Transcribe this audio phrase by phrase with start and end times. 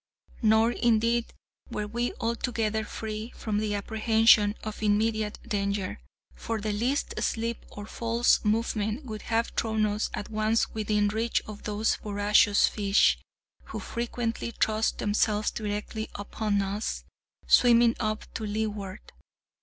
[0.41, 1.31] Nor, indeed,
[1.69, 5.99] were we altogether free from the apprehension of immediate danger,
[6.33, 11.43] for the least slip or false movement would have thrown us at once within reach
[11.45, 13.19] of those voracious fish,
[13.65, 17.03] who frequently thrust themselves directly upon us,
[17.45, 19.11] swimming up to leeward.